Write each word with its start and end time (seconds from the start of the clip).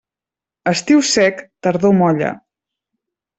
Estiu 0.71 1.03
sec, 1.09 1.43
tardor 1.67 1.93
molla. 1.99 2.33